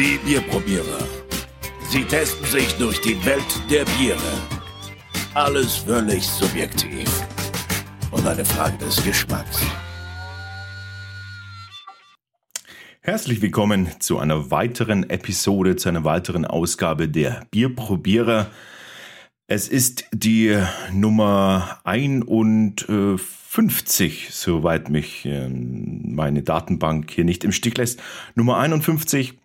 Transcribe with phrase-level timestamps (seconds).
[0.00, 0.98] Die Bierprobierer.
[1.90, 4.18] Sie testen sich durch die Welt der Biere.
[5.34, 7.06] Alles völlig subjektiv.
[8.10, 9.60] Und eine Frage des Geschmacks.
[13.02, 18.46] Herzlich willkommen zu einer weiteren Episode, zu einer weiteren Ausgabe der Bierprobierer.
[19.48, 20.58] Es ist die
[20.94, 28.00] Nummer 51, soweit mich äh, meine Datenbank hier nicht im Stich lässt.
[28.34, 29.39] Nummer 51.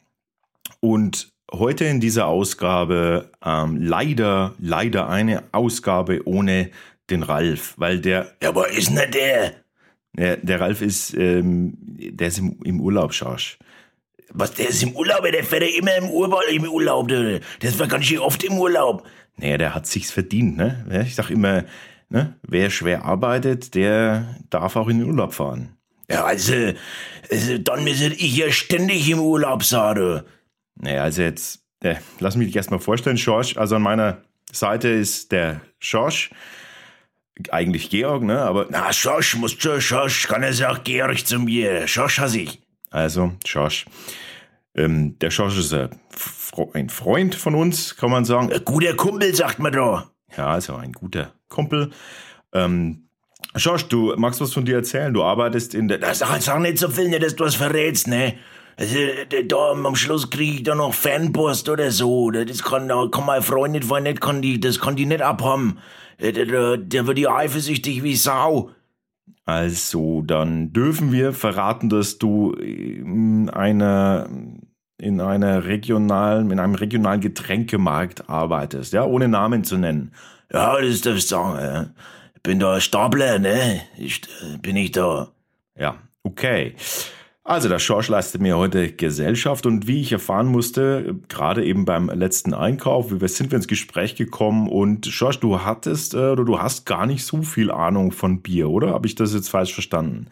[0.80, 6.72] Und heute in dieser Ausgabe ähm, leider, leider eine Ausgabe ohne
[7.10, 8.34] den Ralf, weil der.
[8.42, 9.54] Ja, aber ist nicht der?
[10.14, 13.58] Der, der Ralf ist, ähm, der ist im, im Urlaub, Schorsch.
[14.32, 15.24] Was, der ist im Urlaub?
[15.24, 17.08] Der fährt ja immer im Urlaub, im Urlaub.
[17.10, 19.06] Der, der war ganz schön oft im Urlaub.
[19.38, 21.04] Naja, der hat sich's verdient, ne?
[21.06, 21.66] Ich sag immer,
[22.10, 22.36] ne?
[22.44, 25.76] Wer schwer arbeitet, der darf auch in den Urlaub fahren.
[26.10, 26.54] Ja, also,
[27.32, 30.22] also dann müsste ich ja ständig im Urlaub sein.
[30.76, 33.58] Naja, also jetzt, äh, lass mich dich erstmal vorstellen, Schorsch.
[33.58, 36.32] Also an meiner Seite ist der Schorsch.
[37.50, 38.40] Eigentlich Georg, ne?
[38.40, 38.68] Aber.
[38.70, 41.88] Na, Schorsch, musst schon, Schorsch, kann er sagen, Georg zu mir.
[41.88, 42.62] Schorsch hasse ich.
[42.92, 43.86] Also, Schorsch.
[44.74, 45.90] Ähm, der Schorsch ist ein,
[46.74, 48.52] ein Freund von uns, kann man sagen.
[48.52, 50.10] Ein guter Kumpel, sagt man da.
[50.38, 51.92] Ja, also ein guter Kumpel.
[52.54, 53.10] Ähm,
[53.58, 55.14] Schorsch, du magst was von dir erzählen?
[55.14, 55.98] Du arbeitest in der.
[55.98, 58.36] Das sag, sag nicht so viel, nicht, dass du was verrätst, ne?
[58.78, 58.98] Also,
[59.48, 62.30] da am Schluss kriege ich da noch Fanpost oder so.
[62.32, 65.22] Das kann, da kann mein Freund nicht, weil nicht kann die, das kann die nicht
[65.22, 65.80] abhaben.
[66.20, 68.72] Der, der, der wird ja eifersüchtig wie Sau.
[69.46, 74.28] Also, dann dürfen wir verraten, dass du in einer,
[74.98, 80.12] in einer regionalen, in einem regionalen Getränkemarkt arbeitest, ja, ohne Namen zu nennen.
[80.52, 81.88] Ja, das darf ich sagen, ja.
[82.36, 83.82] Ich bin da Stapler, ne?
[83.98, 84.22] Ich,
[84.62, 85.30] bin ich da.
[85.78, 86.76] Ja, okay.
[87.48, 92.10] Also der Schorsch leistet mir heute Gesellschaft und wie ich erfahren musste, gerade eben beim
[92.10, 96.44] letzten Einkauf, wie wir sind wir ins Gespräch gekommen und Schorsch, du hattest äh, oder
[96.44, 98.90] du hast gar nicht so viel Ahnung von Bier, oder?
[98.90, 100.26] Habe ich das jetzt falsch verstanden?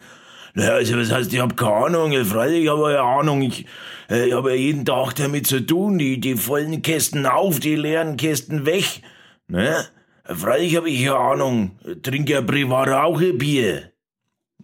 [0.54, 3.64] Naja, also was heißt, ich habe keine Ahnung, freilich habe ich ja Ahnung, ich,
[4.10, 7.76] äh, ich habe ja jeden Tag damit zu tun, die, die vollen Kästen auf, die
[7.76, 9.02] leeren Kästen weg,
[9.46, 9.84] ne?
[10.24, 13.93] Freilich habe ich ja Ahnung, trinke ja privat auch Bier.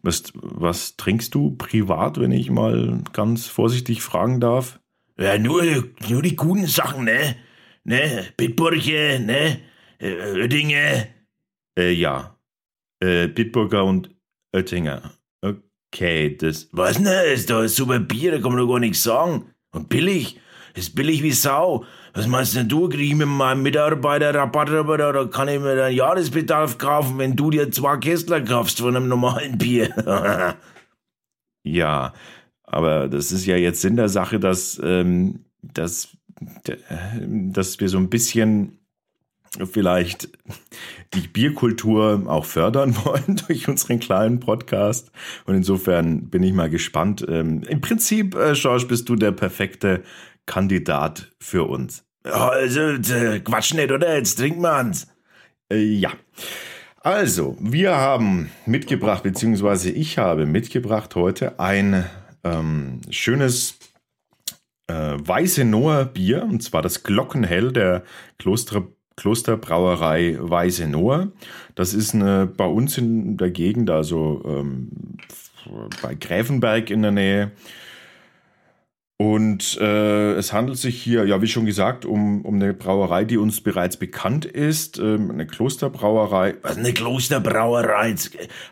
[0.02, 4.80] Was, was trinkst du privat, wenn ich mal ganz vorsichtig fragen darf?
[5.18, 5.62] Ja, nur,
[6.08, 7.36] nur die guten Sachen, ne?
[7.84, 8.26] Ne?
[8.36, 9.60] Bitburger, ne?
[9.98, 11.06] Äh, Oettinger.
[11.78, 12.36] Äh, ja.
[13.00, 14.10] Äh, Bitburger und
[14.52, 15.12] Oettinger.
[15.92, 16.68] Okay, das.
[16.72, 17.06] Was denn?
[17.34, 19.50] Ist da super Bier, da kann man doch gar nichts sagen.
[19.72, 20.38] Und billig.
[20.74, 21.84] Ist billig wie Sau.
[22.14, 22.88] Was meinst denn du?
[22.88, 27.50] Krieg ich mit meinem Mitarbeiter Rabatt oder kann ich mir einen Jahresbedarf kaufen, wenn du
[27.50, 29.90] dir zwei Kästler kaufst von einem normalen Bier?
[31.62, 32.12] ja,
[32.64, 36.16] aber das ist ja jetzt Sinn der Sache, dass, ähm, dass,
[37.16, 38.80] dass wir so ein bisschen
[39.72, 40.28] vielleicht
[41.14, 45.10] die Bierkultur auch fördern wollen durch unseren kleinen Podcast.
[45.44, 47.24] Und insofern bin ich mal gespannt.
[47.28, 50.02] Ähm, Im Prinzip, äh, George, bist du der perfekte
[50.50, 52.04] Kandidat für uns.
[52.24, 54.16] Also, äh, Quatsch nicht, oder?
[54.16, 55.06] Jetzt trinken wir ans.
[55.72, 56.10] Äh, ja.
[56.96, 62.04] Also, wir haben mitgebracht, beziehungsweise ich habe mitgebracht heute ein
[62.42, 63.78] ähm, schönes
[64.88, 68.02] äh, Weiße Noah Bier, und zwar das Glockenhell der
[68.38, 71.30] Kloster, Klosterbrauerei Weiße Noah.
[71.76, 74.90] Das ist eine, bei uns in der Gegend, also ähm,
[76.02, 77.52] bei Gräfenberg in der Nähe.
[79.20, 83.36] Und äh, es handelt sich hier, ja, wie schon gesagt, um, um eine Brauerei, die
[83.36, 86.54] uns bereits bekannt ist, ähm, eine Klosterbrauerei.
[86.62, 88.14] Was, eine Klosterbrauerei?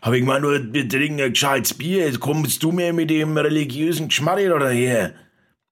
[0.01, 3.37] Habe ich mal nur, wir trinken ein gescheites Bier, jetzt kommst du mir mit dem
[3.37, 5.13] religiösen Geschmack oder her?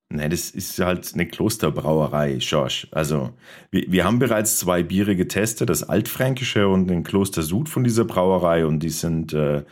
[0.09, 2.87] Nein, das ist halt eine Klosterbrauerei, Schorsch.
[2.91, 3.31] Also,
[3.71, 8.05] wir, wir haben bereits zwei Biere getestet, das Altfränkische und den Kloster Sud von dieser
[8.05, 9.63] Brauerei und die sind äh,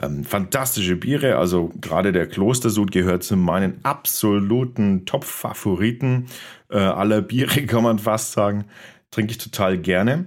[0.00, 6.26] ähm, fantastische Biere, also gerade der Klostersud gehört zu meinen absoluten Top-Favoriten
[6.70, 8.64] äh, aller Biere, kann man fast sagen.
[9.10, 10.26] Trinke ich total gerne.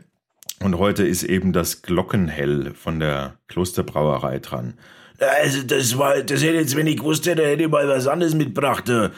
[0.62, 4.76] Und heute ist eben das Glockenhell von der Klosterbrauerei dran.
[5.20, 8.36] Also das war, das hätte jetzt, wenn ich gewusst hätte, hätte ich mal was anderes
[8.36, 8.88] mitgebracht.
[8.90, 9.10] Äh,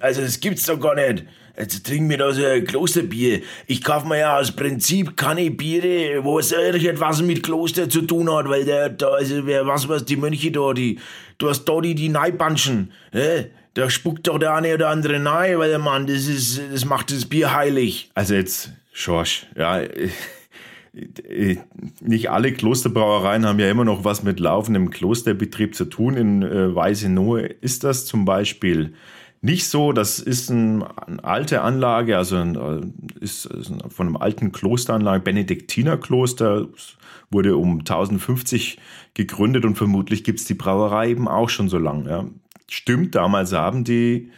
[0.00, 1.24] also das gibt's doch gar nicht.
[1.56, 3.42] Jetzt trinken wir da so ein Klosterbier.
[3.66, 8.32] Ich kaufe mir ja aus Prinzip keine Biere, wo es irgendwas mit Kloster zu tun
[8.32, 10.98] hat, weil der, da, also, wer was, was, die Mönche da, die,
[11.38, 13.50] du hast da die, die Neibanschen, ne?
[13.74, 17.10] Da spuckt doch der eine oder andere nahe, weil der Mann, das ist, das macht
[17.10, 18.08] das Bier heilig.
[18.14, 19.80] Also jetzt, Schorsch, ja,
[22.00, 26.16] nicht alle Klosterbrauereien haben ja immer noch was mit laufendem Klosterbetrieb zu tun.
[26.16, 28.94] In äh, Weißenohe ist das zum Beispiel
[29.44, 29.92] nicht so.
[29.92, 35.22] Das ist ein, eine alte Anlage, also ein, äh, ist, ist von einem alten Klosteranlage,
[35.22, 36.68] Benediktinerkloster,
[37.30, 38.78] wurde um 1050
[39.12, 42.08] gegründet und vermutlich gibt es die Brauerei eben auch schon so lange.
[42.08, 42.24] Ja.
[42.70, 44.30] Stimmt, damals haben die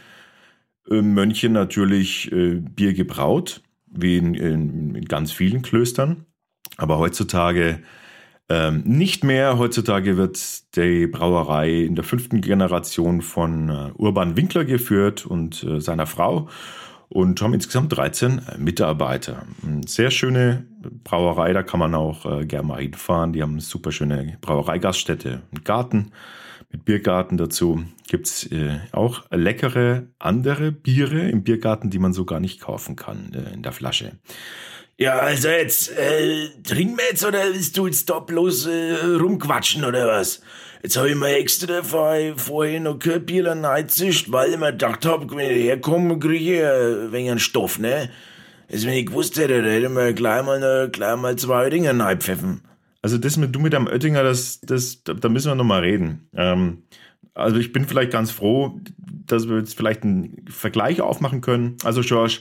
[0.90, 6.26] äh, Mönche natürlich äh, Bier gebraut, wie in, in, in, ganz vielen Klöstern.
[6.78, 7.80] Aber heutzutage
[8.48, 9.58] ähm, nicht mehr.
[9.58, 15.80] Heutzutage wird die Brauerei in der fünften Generation von äh, Urban Winkler geführt und äh,
[15.80, 16.48] seiner Frau
[17.08, 19.46] und haben insgesamt 13 äh, Mitarbeiter.
[19.64, 20.66] Eine sehr schöne
[21.04, 23.32] Brauerei, da kann man auch äh, gerne mal hinfahren.
[23.32, 26.12] Die haben eine super schöne Brauereigaststätte, einen Garten
[26.70, 27.84] mit Biergarten dazu.
[28.08, 32.96] Gibt es äh, auch leckere andere Biere im Biergarten, die man so gar nicht kaufen
[32.96, 34.12] kann äh, in der Flasche.
[34.98, 39.84] Ja, also jetzt, äh, trinken wir jetzt oder willst du jetzt da bloß äh, rumquatschen
[39.84, 40.40] oder was?
[40.82, 45.04] Jetzt habe ich mir extra vorher, vorher noch kein Bier reingezischt, weil ich mir gedacht
[45.04, 48.08] habe, wenn ich herkomme, kriege ich ein wenig einen Stoff, ne?
[48.72, 52.62] Also wenn ich gewusst hätte, dann hätte mir gleich mal, gleich mal zwei Oettinger reinpfeffen.
[53.02, 56.30] Also das mit du mit dem Oettinger, das, das, da müssen wir noch mal reden.
[56.34, 56.84] Ähm,
[57.34, 58.80] also ich bin vielleicht ganz froh,
[59.26, 61.76] dass wir jetzt vielleicht einen Vergleich aufmachen können.
[61.84, 62.38] Also George,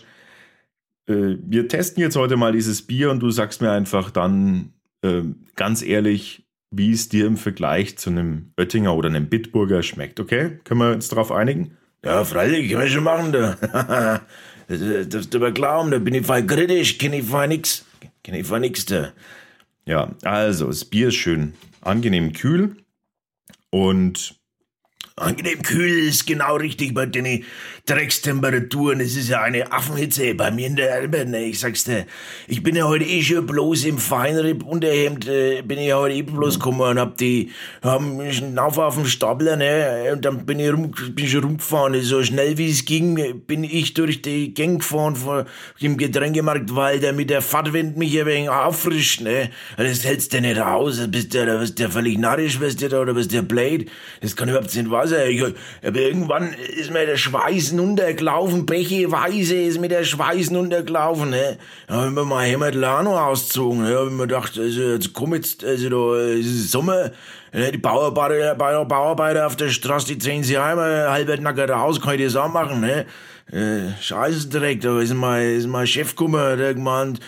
[1.08, 5.22] äh, wir testen jetzt heute mal dieses Bier und du sagst mir einfach dann äh,
[5.56, 10.60] ganz ehrlich, wie es dir im Vergleich zu einem Oettinger oder einem Bitburger schmeckt, okay?
[10.64, 11.78] Können wir uns darauf einigen?
[12.04, 14.22] Ja, freilich, können wir schon machen, da.
[14.68, 17.86] das darfst du aber glauben, da bin ich voll kritisch, kenne ich voll nix.
[18.24, 19.12] Kenne ich voll nix, da.
[19.86, 22.76] Ja, also, das Bier ist schön angenehm kühl
[23.70, 24.36] und
[25.18, 27.46] Angenehm kühl ist genau richtig bei den
[27.86, 29.00] Dreckstemperaturen.
[29.00, 31.26] Es ist ja eine Affenhitze bei mir in der Elbe.
[31.26, 31.46] Ne?
[31.46, 32.06] Ich sag's dir,
[32.48, 36.22] ich bin ja heute eh schon bloß im Feinripp-Unterhemd, äh, bin ich ja heute eh
[36.22, 40.12] bloß gekommen und hab die, haben mich auf dem Stapler, ne?
[40.12, 42.02] Und dann bin ich, rum, bin schon rumgefahren.
[42.02, 45.46] So schnell wie es ging, bin ich durch die Gang gefahren vor
[45.82, 49.50] dem Getränkemarkt, weil der mit der Fahrtwind mich ein wenig auffrischt, ne?
[49.78, 51.08] Das hältst du nicht aus.
[51.08, 53.90] Bist du, bist du völlig narrisch, bist du da, oder bist du blöd?
[54.22, 55.30] Das kann überhaupt nicht wahr sein.
[55.30, 55.44] Ich,
[55.86, 61.58] aber irgendwann ist mir der Schweiß untergelaufen, Becheweise ist mir der Schweiß untergelaufen, ne?
[61.88, 63.92] Da hab ich mir mal Hämatlano ausgezogen, ne?
[63.92, 67.12] Da hab ich mir gedacht, also, jetzt komm jetzt, also, da ist Sommer,
[67.54, 67.72] ne?
[67.72, 72.26] die Bauarbeiter, Bauarbeiter auf der Straße, die ziehen sich einmal halb nackert raus, kann ich
[72.26, 73.06] das auch machen, ne?
[73.52, 77.20] Äh, Scheißendreck, da ist mein, ist mein Chef gekommen, der gemeint,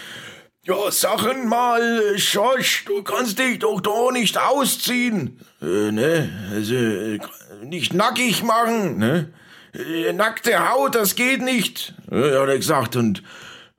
[0.67, 5.39] ja, Sachen mal, Schorsch, du kannst dich doch da nicht ausziehen.
[5.61, 7.19] Äh, ne, also, äh,
[7.63, 9.29] nicht nackig machen, ne?
[9.73, 12.95] Äh, nackte Haut, das geht nicht, ja, hat er gesagt.
[12.97, 13.23] Und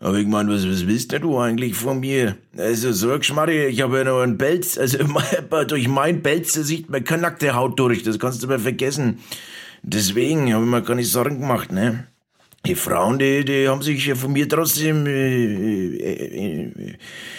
[0.01, 2.37] aber ich meine, was, was willst denn du eigentlich von mir?
[2.57, 4.99] Also, so Schmarri, ich habe ja noch einen Pelz, also
[5.69, 9.19] durch mein Pelz sieht man keine nackte Haut durch, das kannst du aber vergessen.
[9.83, 12.07] Deswegen habe ich mir keine Sorgen gemacht, ne?
[12.67, 16.97] Die Frauen, die, die haben sich von mir trotzdem äh, äh,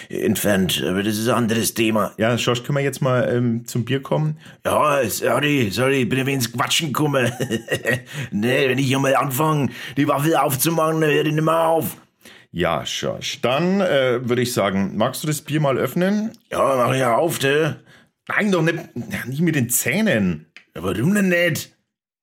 [0.08, 0.82] äh, entfernt.
[0.86, 2.12] Aber das ist ein anderes Thema.
[2.16, 4.38] Ja, Schorsch, können wir jetzt mal ähm, zum Bier kommen?
[4.64, 7.30] Ja, sorry, sorry, ich bin ein wenig ins Quatschen gekommen.
[8.30, 11.96] nee, wenn ich hier mal anfange, die Waffe aufzumachen, dann höre ich nicht mehr auf.
[12.50, 16.32] Ja, Schorsch, dann äh, würde ich sagen, magst du das Bier mal öffnen?
[16.50, 17.76] Ja, mach ich ja auf, ne?
[18.26, 20.46] Nein, doch nicht, nicht mit den Zähnen.
[20.74, 21.76] Ja, warum denn nicht?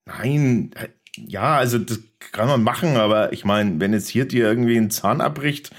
[0.05, 0.71] Nein,
[1.17, 1.99] ja, also das
[2.31, 5.71] kann man machen, aber ich meine, wenn jetzt hier dir irgendwie ein Zahn abbricht,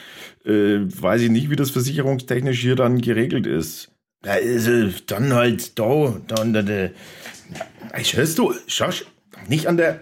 [0.45, 3.91] äh, weiß ich nicht, wie das versicherungstechnisch hier dann geregelt ist.
[4.25, 6.89] Ja, also dann halt da, dann da, da.
[7.99, 9.05] Ich hörst du, Schosch,
[9.49, 10.01] nicht an der,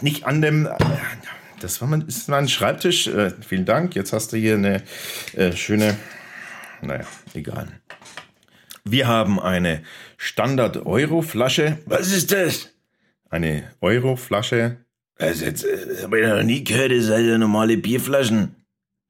[0.00, 0.68] nicht an dem,
[1.60, 3.08] das war mein, ist mein Schreibtisch.
[3.08, 3.94] Äh, vielen Dank.
[3.94, 4.82] Jetzt hast du hier eine
[5.34, 5.96] äh, schöne,
[6.82, 7.68] naja, egal.
[8.84, 9.82] Wir haben eine
[10.16, 11.78] Standard-Euro-Flasche.
[11.86, 12.70] Was ist das?
[13.30, 14.78] Eine Euro-Flasche.
[15.18, 18.54] Also jetzt äh, habe ich noch nie gehört, das sind ja normale Bierflaschen.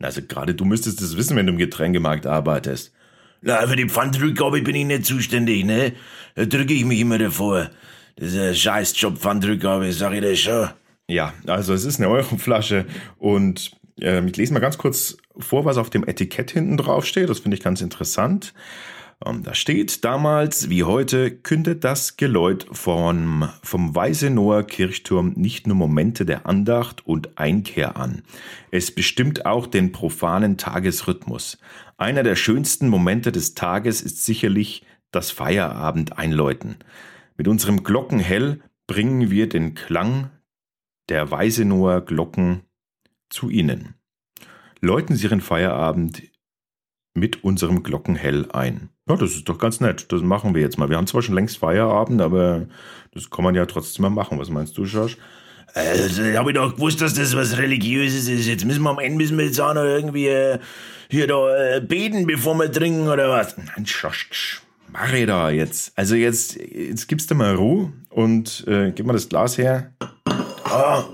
[0.00, 2.92] Also gerade du müsstest das wissen, wenn du im Getränkemarkt arbeitest.
[3.40, 5.92] Na, für die Pfandrückgabe bin ich nicht zuständig, ne?
[6.34, 7.70] Da drücke ich mich immer davor.
[8.16, 10.68] Das ist ein Scheißjob, Pfandrückgabe, sag ich das schon.
[11.08, 15.76] Ja, also es ist eine Euroflasche und äh, ich lese mal ganz kurz vor, was
[15.78, 17.28] auf dem Etikett hinten drauf steht.
[17.28, 18.54] Das finde ich ganz interessant.
[19.24, 25.76] Ähm, da steht damals wie heute kündet das Geläut vom, vom Weißenower Kirchturm nicht nur
[25.76, 28.22] Momente der Andacht und Einkehr an.
[28.70, 31.58] Es bestimmt auch den profanen Tagesrhythmus.
[31.96, 36.76] Einer der schönsten Momente des Tages ist sicherlich das Feierabend einläuten.
[37.36, 40.30] Mit unserem Glockenhell bringen wir den Klang
[41.08, 42.62] der Weißenower Glocken
[43.30, 43.94] zu Ihnen.
[44.80, 46.22] Läuten Sie Ihren Feierabend
[47.14, 48.90] mit unserem Glockenhell ein.
[49.08, 50.12] Ja, das ist doch ganz nett.
[50.12, 50.90] Das machen wir jetzt mal.
[50.90, 52.66] Wir haben zwar schon längst Feierabend, aber
[53.12, 54.38] das kann man ja trotzdem mal machen.
[54.38, 55.16] Was meinst du, Josh?
[55.74, 58.46] Also, habe ich doch gewusst, dass das was Religiöses ist.
[58.46, 60.58] Jetzt müssen wir am Ende müssen wir jetzt auch noch irgendwie äh,
[61.08, 63.56] hier da äh, beten, bevor wir trinken oder was?
[63.56, 65.92] Nein, Josh, mach ich da jetzt.
[65.96, 69.92] Also jetzt, jetzt gibst du mal Ruhe und äh, gib mal das Glas her.
[70.64, 71.04] Ah.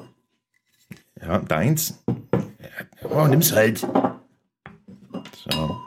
[1.20, 2.02] Ja, deins.
[3.08, 3.86] Oh, nimm's halt.
[5.50, 5.83] So.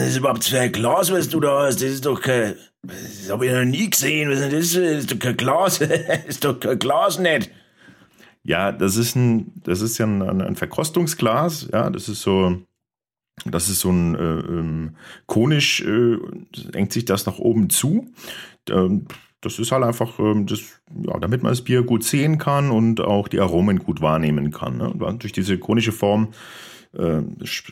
[0.00, 1.76] Ist das überhaupt für ein Glas, was du da hast?
[1.76, 2.54] Das ist doch kein.
[2.82, 4.30] Das habe ich noch nie gesehen.
[4.30, 4.72] Was ist denn das?
[4.72, 5.78] Das ist doch kein Glas.
[5.78, 7.50] das ist doch kein Glas nicht.
[8.42, 11.68] Ja, das ist ein, das ist ja ein, ein Verkostungsglas.
[11.72, 12.62] Ja, das ist so,
[13.44, 16.16] das ist so ein äh, ähm, konisch, äh,
[16.72, 18.06] engt sich das nach oben zu.
[18.70, 19.06] Ähm,
[19.42, 20.60] das ist halt einfach, ähm, das,
[21.06, 24.78] ja, damit man das Bier gut sehen kann und auch die Aromen gut wahrnehmen kann.
[24.78, 24.94] Ne?
[25.18, 26.28] Durch diese konische Form
[26.92, 27.20] äh,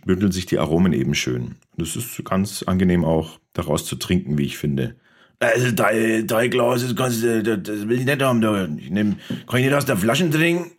[0.04, 1.56] bündeln sich die Aromen eben schön.
[1.76, 4.96] Das ist ganz angenehm auch daraus zu trinken, wie ich finde.
[5.40, 8.40] Also drei, drei Glas, das, kannst, das, das will ich nicht haben.
[8.40, 8.68] Da.
[8.76, 10.72] Ich nehm, kann ich nicht aus der Flasche trinken?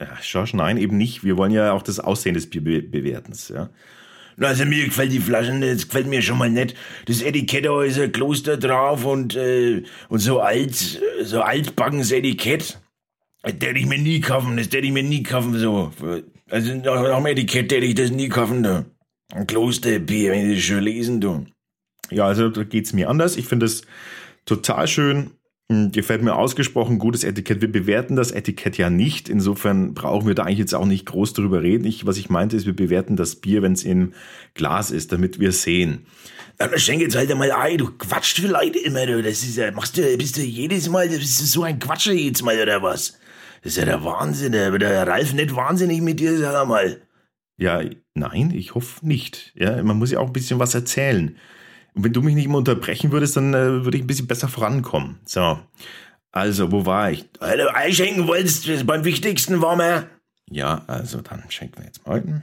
[0.00, 1.24] Ja, Schorsch, nein, eben nicht.
[1.24, 3.32] Wir wollen ja auch das Aussehen des Bier be bewerten.
[3.52, 3.70] Ja.
[4.38, 6.76] Also mir gefällt die Flaschen, das gefällt mir schon mal nicht.
[7.06, 12.78] Das Etikett da ist ein Kloster drauf und, äh, und so alt, so altbackens Etikett.
[13.42, 15.90] Das hätte ich mir nie kaufen, das hätte ich mir nie kaufen, so.
[16.50, 18.84] Also nach, dem Etikett hätte ich das nie kaufen, da.
[19.32, 21.46] Ein Klosterbier, wenn ich das schon lesen, du.
[22.10, 23.36] Ja, also da geht's mir anders.
[23.36, 23.82] Ich finde es
[24.44, 25.32] total schön.
[25.68, 27.60] Hm, gefällt mir ausgesprochen gutes Etikett.
[27.60, 29.28] Wir bewerten das Etikett ja nicht.
[29.28, 31.84] Insofern brauchen wir da eigentlich jetzt auch nicht groß drüber reden.
[31.84, 34.12] Ich, was ich meinte, ist, wir bewerten das Bier, wenn es im
[34.54, 36.06] Glas ist, damit wir sehen.
[36.60, 39.20] Ja, schenk jetzt halt mal ein, du quatscht vielleicht immer, du.
[39.20, 42.44] Das ist ja, machst du, bist du jedes Mal, das ist so ein Quatscher jetzt
[42.44, 43.18] mal, oder was?
[43.62, 47.00] Das ist ja der Wahnsinn, wird der Ralf nicht wahnsinnig mit dir, sag mal.
[47.58, 47.80] Ja,
[48.14, 49.52] nein, ich hoffe nicht.
[49.54, 51.36] Ja, man muss ja auch ein bisschen was erzählen.
[51.94, 54.48] Und wenn du mich nicht immer unterbrechen würdest, dann äh, würde ich ein bisschen besser
[54.48, 55.18] vorankommen.
[55.24, 55.58] So.
[56.30, 57.24] Also, wo war ich?
[57.40, 60.06] Weil du einschenken wolltest, beim Wichtigsten war mir.
[60.50, 62.42] Ja, also dann schenken wir jetzt mal.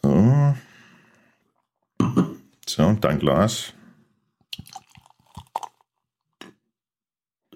[0.00, 0.54] So.
[2.66, 3.73] So, dein Glas.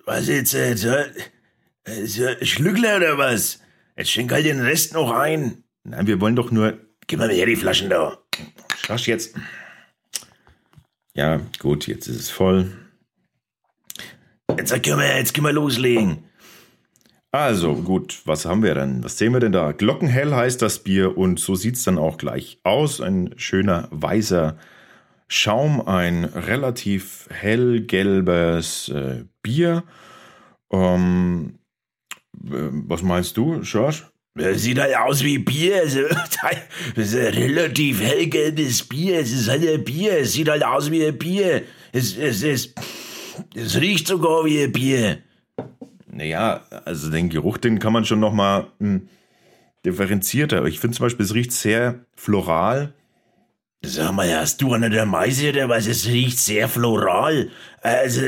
[0.09, 3.61] Was jetzt, äh, so Schlückler oder was?
[3.95, 5.65] Jetzt schenk halt den Rest noch ein.
[5.85, 6.79] Nein, wir wollen doch nur.
[7.07, 8.17] Gib mal her die Flaschen da.
[8.79, 9.37] Schrasch jetzt.
[11.13, 12.73] Ja, gut, jetzt ist es voll.
[14.57, 16.25] Jetzt können wir, jetzt können wir loslegen.
[17.31, 19.05] Also, gut, was haben wir denn?
[19.05, 19.73] Was sehen wir denn da?
[19.73, 23.03] Glockenhell heißt das Bier und so sieht es dann auch gleich aus.
[23.03, 24.57] Ein schöner weißer
[25.29, 29.85] Schaum, ein relativ hellgelbes äh, Bier.
[30.73, 31.59] Ähm,
[32.35, 34.05] äh, was meinst du, George?
[34.55, 35.83] Sieht halt aus wie Bier.
[35.83, 35.95] Das
[36.97, 39.21] ist ein relativ hellgelbes Bier.
[39.21, 40.19] Es ist halt ein Bier.
[40.21, 41.63] Es sieht halt aus wie ein Bier.
[41.93, 42.75] Es, es, es,
[43.55, 45.19] es riecht sogar wie ein Bier.
[46.11, 49.09] Naja, also den Geruch, den kann man schon nochmal hm,
[49.85, 50.65] differenzierter.
[50.65, 52.95] Ich finde zum Beispiel, es riecht sehr floral.
[53.83, 55.87] Sag mal, hast du einer der Meise oder was?
[55.87, 57.51] Es riecht sehr floral.
[57.81, 58.23] Also,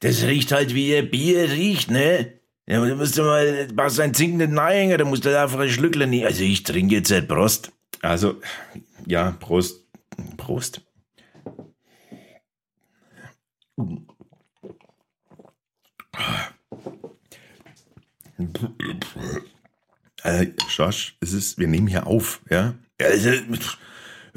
[0.00, 2.32] das riecht halt wie ein Bier riecht, ne?
[2.66, 6.26] Ja, du musst mal, brauchst einen zinkenden Neihänger, da musst du einfach ein Schlückler nehmen.
[6.26, 7.72] Also, ich trinke jetzt halt Prost.
[8.02, 8.40] Also,
[9.06, 9.86] ja, Prost.
[10.36, 10.82] Prost.
[20.24, 22.74] Äh, Josh, es ist, wir nehmen hier auf, ja?
[23.00, 23.30] Also,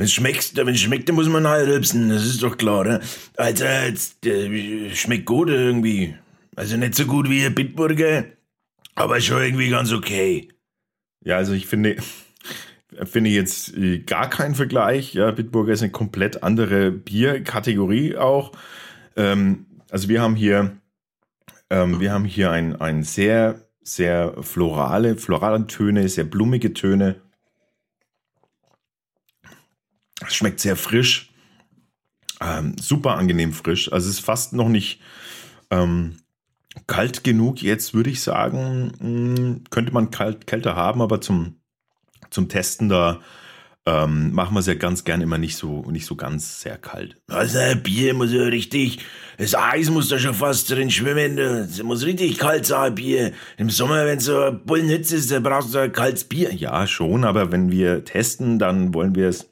[0.01, 3.01] wenn es schmeckt, wenn schmeckt, dann muss man rülpsen, das ist doch klar, ne?
[3.37, 4.25] Also, jetzt,
[4.95, 6.15] schmeckt gut irgendwie.
[6.55, 8.25] Also nicht so gut wie ein Bitburger,
[8.95, 10.49] aber schon irgendwie ganz okay.
[11.23, 11.97] Ja, also ich finde,
[13.03, 15.13] finde jetzt äh, gar keinen Vergleich.
[15.13, 18.53] Ja, Bitburger ist eine komplett andere Bierkategorie auch.
[19.15, 20.77] Ähm, also wir haben hier,
[21.69, 27.21] ähm, wir haben hier ein, ein sehr, sehr florale, florale Töne, sehr blumige Töne.
[30.20, 31.31] Es schmeckt sehr frisch,
[32.39, 33.91] ähm, super angenehm frisch.
[33.91, 34.99] Also es ist fast noch nicht
[35.69, 36.17] ähm,
[36.87, 37.61] kalt genug.
[37.61, 41.61] Jetzt würde ich sagen, mh, könnte man kalt, kälter haben, aber zum,
[42.29, 43.21] zum Testen da
[43.87, 47.17] ähm, machen wir es ja ganz gern immer nicht so, nicht so ganz sehr kalt.
[47.27, 48.99] Also Bier muss ja richtig,
[49.37, 51.39] das Eis muss da schon fast drin schwimmen.
[51.39, 53.33] Es muss richtig kalt sein, Bier.
[53.57, 56.53] Im Sommer, wenn so Bullenhitze ist, da brauchst du ein kaltes Bier.
[56.53, 59.50] Ja, schon, aber wenn wir testen, dann wollen wir es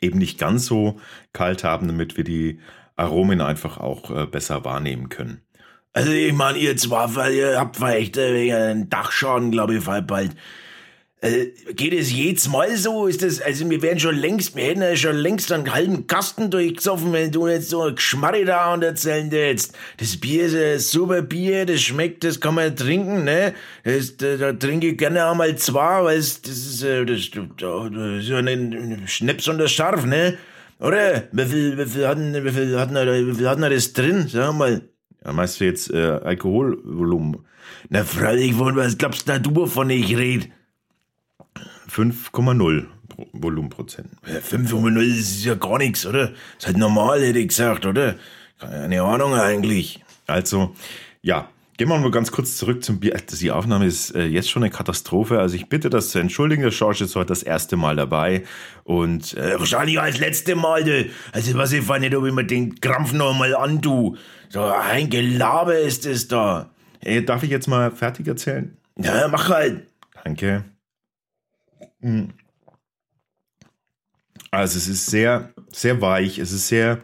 [0.00, 1.00] eben nicht ganz so
[1.32, 2.60] kalt haben, damit wir die
[2.96, 5.42] Aromen einfach auch äh, besser wahrnehmen können.
[5.92, 10.34] Also ich meine, ihr zwar, weil ihr habt vielleicht äh, einen Dachschaden, glaube ich, bald.
[11.22, 13.06] Äh, geht es jedes Mal so?
[13.06, 16.50] Ist das, also wir wären schon längst, wir hätten ja schon längst einen halben Kasten
[16.50, 19.72] durchgesoffen, wenn du jetzt so Geschmarri da und erzählen jetzt.
[19.98, 23.54] Das Bier ist ein super Bier, das schmeckt, das kann man trinken, ne?
[23.84, 28.24] Das, da, da trinke ich gerne einmal zwei, weil es, das ist, äh, das, das
[28.24, 30.36] ist ja ein Schnaps und das Scharf, ne?
[30.80, 31.28] Oder?
[31.30, 34.26] Wie viel, wie viel hatten, wie viel hatten, wie viel hatten das drin?
[34.26, 34.82] Sag mal.
[35.24, 37.46] Ja, meinst du jetzt äh, Alkoholvolumen?
[37.90, 40.48] Na freilich, von was glaubst du, wovon ich rede?
[41.92, 42.86] 5,0
[43.32, 44.08] Volumenprozent.
[44.26, 46.32] 5,0 ist ja gar nichts, oder?
[46.58, 48.16] Ist halt normal, hätte ich gesagt, oder?
[48.58, 50.02] Keine Ahnung eigentlich.
[50.26, 50.74] Also,
[51.20, 53.16] ja, Gehen wir mal ganz kurz zurück zum Bier.
[53.40, 55.40] Die Aufnahme ist äh, jetzt schon eine Katastrophe.
[55.40, 56.62] Also ich bitte das zu entschuldigen.
[56.62, 58.44] Der Schorsch ist heute das erste Mal dabei.
[58.84, 60.84] Und äh, wahrscheinlich als letzte Mal.
[60.84, 61.06] Du.
[61.32, 64.16] Also was ich nicht, ob ich mir den Krampf noch mal antue.
[64.50, 66.70] So ein Gelaber ist es da.
[67.00, 68.76] Äh, darf ich jetzt mal fertig erzählen?
[68.98, 69.86] Ja, mach halt.
[70.22, 70.64] Danke.
[72.02, 72.28] Hm.
[74.50, 77.00] Also es ist sehr, sehr weich, es ist sehr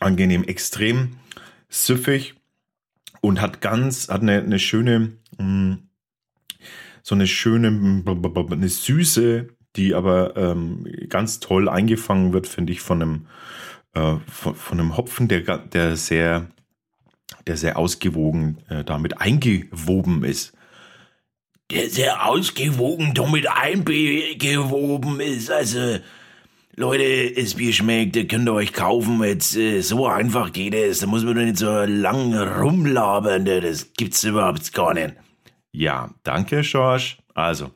[0.00, 1.16] angenehm, extrem
[1.68, 2.34] süffig
[3.20, 5.88] und hat ganz, hat eine, eine schöne, hm,
[7.02, 7.68] so eine schöne,
[8.06, 13.26] eine Süße, die aber ähm, ganz toll eingefangen wird, finde ich, von einem,
[13.94, 16.48] äh, von, von, einem Hopfen, der, der sehr,
[17.46, 20.53] der sehr ausgewogen äh, damit eingewoben ist
[21.70, 25.50] der sehr ausgewogen damit eingewoben ist.
[25.50, 25.98] Also,
[26.76, 29.22] Leute, das Bier schmeckt, das könnt ihr euch kaufen.
[29.22, 30.98] Jetzt äh, so einfach geht es.
[30.98, 33.44] Da muss man doch nicht so lang rumlabern.
[33.44, 33.60] Ne?
[33.60, 35.14] Das gibt's überhaupt gar nicht.
[35.72, 37.16] Ja, danke, George.
[37.34, 37.70] Also,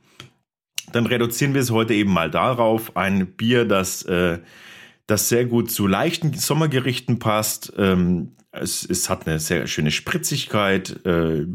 [0.93, 2.97] dann reduzieren wir es heute eben mal darauf.
[2.97, 4.39] Ein Bier, das, äh,
[5.07, 7.73] das sehr gut zu leichten Sommergerichten passt.
[7.77, 11.05] Ähm, es, es hat eine sehr schöne Spritzigkeit.
[11.07, 11.47] Äh,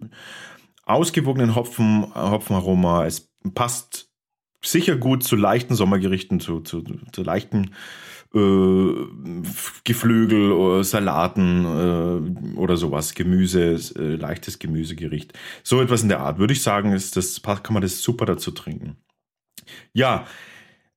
[0.84, 3.06] ausgewogenen Hopfen, Hopfenaroma.
[3.06, 4.10] Es passt
[4.64, 7.72] sicher gut zu leichten Sommergerichten, zu, zu, zu leichten
[8.34, 8.94] äh,
[9.84, 15.34] Geflügel, äh, Salaten äh, oder sowas, Gemüse, äh, leichtes Gemüsegericht.
[15.64, 18.52] So etwas in der Art, würde ich sagen, ist das, kann man das super dazu
[18.52, 18.98] trinken.
[19.94, 20.26] Ja.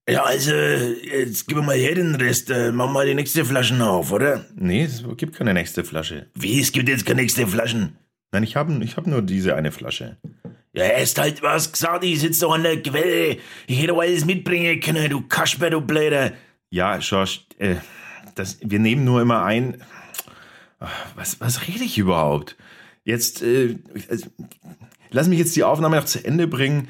[0.09, 2.49] Ja, also, jetzt gib mal her den Rest.
[2.51, 4.47] Äh, mach mal die nächste Flasche auf, oder?
[4.55, 6.31] Nee, es gibt keine nächste Flasche.
[6.35, 7.99] Wie, es gibt jetzt keine nächste Flaschen?
[8.37, 10.19] Nein, ich habe ich hab nur diese eine Flasche.
[10.75, 13.39] Ja, hast halt was gesagt, ich sitze doch an der Quelle.
[13.67, 16.35] Ich hätte alles mitbringen können, du Kasper, du Blöder.
[16.69, 17.77] Ja, Schorsch, äh,
[18.35, 19.83] das, wir nehmen nur immer ein.
[21.15, 22.57] Was, was rede ich überhaupt?
[23.05, 23.77] Jetzt, äh,
[24.11, 24.27] also,
[25.11, 26.89] lass mich jetzt die Aufnahme noch zu Ende bringen.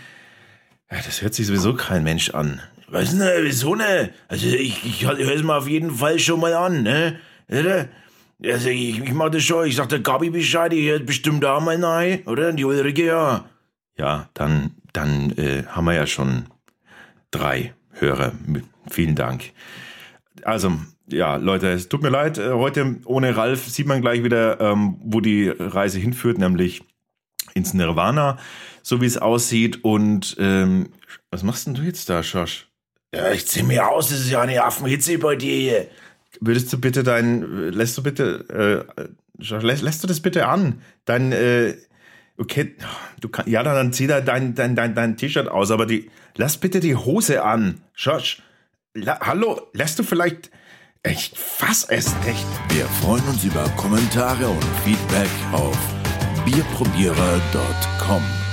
[0.90, 2.60] Ja, das hört sich sowieso kein Mensch an.
[2.88, 4.10] Was ne, wieso ne?
[4.26, 7.20] Also ich, ich höre es mir auf jeden Fall schon mal an, ne?
[7.48, 7.88] Oder?
[8.44, 11.60] Also ich, ich mach das schon, ich sag der Gabi Bescheid, die hört bestimmt auch
[11.60, 12.52] mal nein, oder?
[12.52, 13.48] Die Ulrike ja.
[13.96, 16.46] Ja, dann, dann äh, haben wir ja schon
[17.30, 18.32] drei Hörer.
[18.90, 19.52] Vielen Dank.
[20.42, 20.72] Also,
[21.08, 24.98] ja, Leute, es tut mir leid, äh, heute ohne Ralf sieht man gleich wieder, ähm,
[25.02, 26.82] wo die Reise hinführt, nämlich
[27.54, 28.38] ins Nirvana,
[28.82, 29.82] so wie es aussieht.
[29.82, 30.90] Und ähm,
[31.30, 32.68] was machst denn du jetzt da, Schosch?
[33.14, 35.88] Ja, ich zieh mir aus, das ist ja eine Affenhitze bei dir hier.
[36.40, 40.80] Würdest du bitte dein, lässt du bitte, äh, lässt, lässt du das bitte an?
[41.04, 41.74] Dein, äh,
[42.38, 42.74] okay,
[43.20, 46.58] du kannst, ja, dann zieh da dein, dein, dein, dein T-Shirt aus, aber die, lass
[46.58, 47.80] bitte die Hose an.
[47.94, 48.42] Josh,
[48.94, 50.50] la, hallo, lässt du vielleicht,
[51.02, 52.46] ich fass es nicht.
[52.70, 55.78] Wir freuen uns über Kommentare und Feedback auf
[56.44, 58.45] bierprobierer.com.